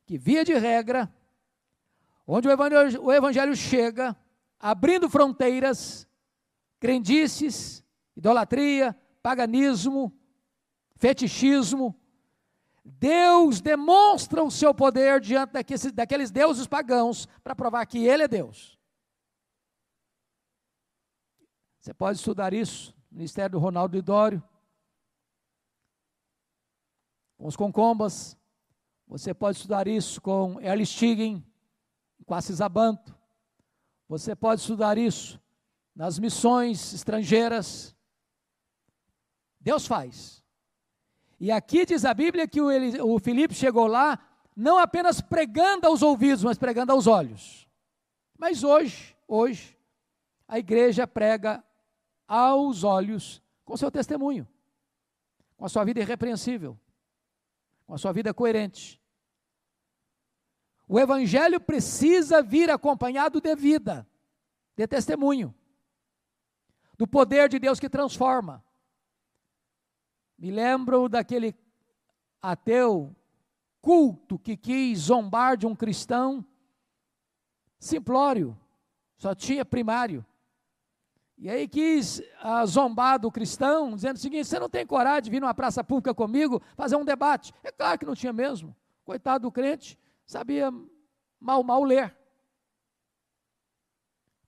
[0.05, 1.13] que, via de regra,
[2.27, 4.17] onde o evangelho, o evangelho chega,
[4.65, 6.09] abrindo fronteiras,
[6.81, 7.85] crendices,
[8.17, 10.11] idolatria, paganismo,
[10.97, 11.95] fetichismo,
[12.83, 18.29] Deus demonstra o seu poder diante daqueles, daqueles deuses pagãos para provar que Ele é
[18.29, 18.79] Deus.
[21.79, 24.43] Você pode estudar isso no Ministério do Ronaldo Idório,
[27.37, 28.35] com os concombas.
[29.07, 31.45] Você pode estudar isso com Erle Stigen,
[32.25, 33.24] com Assis Abanto.
[34.09, 35.41] Você pode estudar isso
[35.95, 37.97] nas missões estrangeiras.
[39.61, 40.43] Deus faz.
[41.41, 42.69] E aqui diz a Bíblia que o,
[43.15, 44.19] o Filipe chegou lá
[44.57, 47.69] não apenas pregando aos ouvidos, mas pregando aos olhos.
[48.39, 49.77] Mas hoje, hoje,
[50.47, 51.65] a igreja prega
[52.27, 54.47] aos olhos com seu testemunho,
[55.57, 56.79] com a sua vida irrepreensível,
[57.87, 59.01] com a sua vida coerente.
[60.87, 64.07] O evangelho precisa vir acompanhado de vida,
[64.77, 65.55] de testemunho,
[66.97, 68.63] do poder de Deus que transforma.
[70.39, 71.55] Me lembro daquele
[72.41, 73.15] ateu
[73.81, 76.45] culto que quis zombar de um cristão
[77.79, 78.59] simplório,
[79.17, 80.25] só tinha primário.
[81.37, 85.31] E aí quis ah, zombar do cristão, dizendo o seguinte: você não tem coragem de
[85.31, 87.53] vir numa praça pública comigo fazer um debate.
[87.63, 88.75] É claro que não tinha mesmo.
[89.05, 90.71] Coitado do crente, sabia
[91.41, 92.17] mal, mal ler.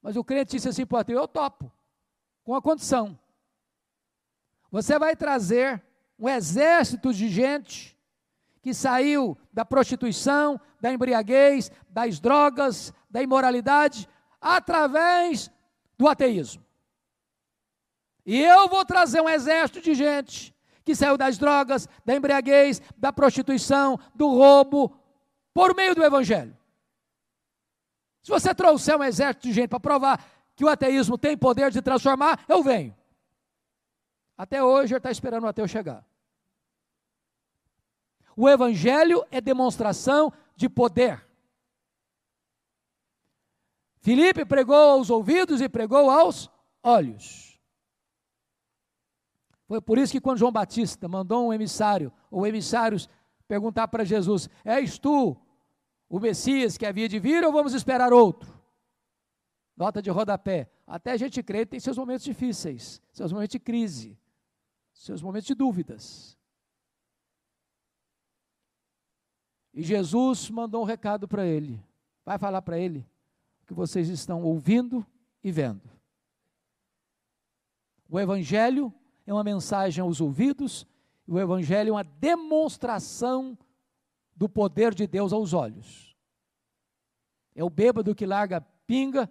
[0.00, 1.72] Mas o crente disse assim para o ateu: eu topo,
[2.44, 3.18] com a condição
[4.70, 5.82] você vai trazer
[6.18, 7.96] um exército de gente
[8.60, 14.08] que saiu da prostituição, da embriaguez, das drogas, da imoralidade,
[14.40, 15.50] através
[15.96, 16.64] do ateísmo.
[18.24, 20.54] E eu vou trazer um exército de gente
[20.84, 24.94] que saiu das drogas, da embriaguez, da prostituição, do roubo,
[25.56, 26.54] por meio do Evangelho.
[28.20, 30.22] Se você trouxer um exército de gente para provar
[30.54, 32.94] que o ateísmo tem poder de transformar, eu venho.
[34.36, 36.04] Até hoje ele está esperando o ateu chegar.
[38.36, 41.26] O Evangelho é demonstração de poder.
[44.02, 46.50] Filipe pregou aos ouvidos e pregou aos
[46.82, 47.58] olhos.
[49.66, 53.08] Foi por isso que quando João Batista mandou um emissário, ou emissários,
[53.48, 55.34] perguntar para Jesus: És tu
[56.08, 58.54] o Messias que havia de vir ou vamos esperar outro?
[59.76, 60.70] Nota de rodapé.
[60.86, 64.18] Até a gente crê tem seus momentos difíceis, seus momentos de crise,
[64.94, 66.38] seus momentos de dúvidas.
[69.74, 71.78] E Jesus mandou um recado para ele.
[72.24, 73.06] Vai falar para ele
[73.66, 75.04] que vocês estão ouvindo
[75.44, 75.82] e vendo.
[78.08, 78.94] O Evangelho
[79.26, 80.86] é uma mensagem aos ouvidos,
[81.26, 83.58] e o Evangelho é uma demonstração
[84.36, 86.14] do poder de Deus aos olhos.
[87.54, 89.30] É o bêbado que larga pinga,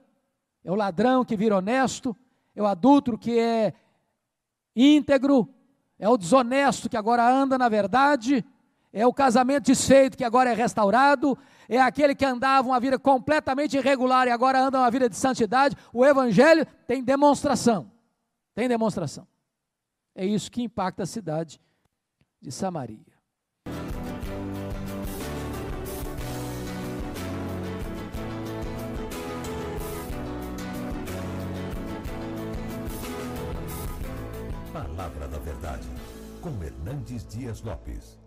[0.63, 2.15] é o ladrão que vira honesto,
[2.55, 3.73] é o adulto que é
[4.75, 5.47] íntegro,
[5.99, 8.43] é o desonesto que agora anda na verdade,
[8.91, 11.37] é o casamento desfeito que agora é restaurado,
[11.69, 15.75] é aquele que andava uma vida completamente irregular e agora anda uma vida de santidade.
[15.93, 17.91] O Evangelho tem demonstração.
[18.53, 19.27] Tem demonstração.
[20.15, 21.59] É isso que impacta a cidade
[22.41, 23.14] de Samaria.
[36.45, 38.24] Com Hernandes Dias Lopes.